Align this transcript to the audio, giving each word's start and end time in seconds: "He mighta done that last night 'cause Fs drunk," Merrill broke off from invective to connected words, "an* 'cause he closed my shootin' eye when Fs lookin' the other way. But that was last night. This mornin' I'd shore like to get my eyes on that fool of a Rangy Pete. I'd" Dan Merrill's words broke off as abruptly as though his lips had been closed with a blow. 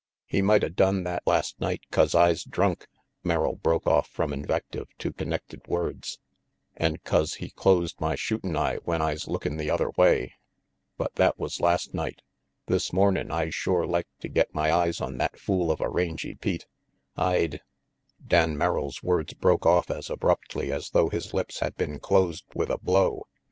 "He 0.25 0.41
mighta 0.41 0.71
done 0.71 1.03
that 1.03 1.21
last 1.27 1.59
night 1.61 1.81
'cause 1.91 2.15
Fs 2.15 2.43
drunk," 2.43 2.87
Merrill 3.23 3.57
broke 3.57 3.85
off 3.85 4.07
from 4.07 4.33
invective 4.33 4.87
to 4.97 5.13
connected 5.13 5.61
words, 5.67 6.17
"an* 6.75 6.97
'cause 7.03 7.35
he 7.35 7.51
closed 7.51 8.01
my 8.01 8.15
shootin' 8.15 8.57
eye 8.57 8.77
when 8.77 8.99
Fs 9.03 9.27
lookin' 9.27 9.57
the 9.57 9.69
other 9.69 9.91
way. 9.97 10.33
But 10.97 11.13
that 11.17 11.37
was 11.37 11.61
last 11.61 11.93
night. 11.93 12.23
This 12.65 12.91
mornin' 12.91 13.29
I'd 13.29 13.53
shore 13.53 13.85
like 13.85 14.07
to 14.21 14.27
get 14.27 14.55
my 14.55 14.73
eyes 14.73 15.01
on 15.01 15.19
that 15.19 15.37
fool 15.39 15.69
of 15.71 15.79
a 15.79 15.87
Rangy 15.87 16.33
Pete. 16.33 16.65
I'd" 17.15 17.61
Dan 18.27 18.57
Merrill's 18.57 19.03
words 19.03 19.35
broke 19.35 19.67
off 19.67 19.91
as 19.91 20.09
abruptly 20.09 20.71
as 20.71 20.89
though 20.89 21.09
his 21.09 21.31
lips 21.31 21.59
had 21.59 21.75
been 21.77 21.99
closed 21.99 22.45
with 22.55 22.71
a 22.71 22.79
blow. 22.79 23.27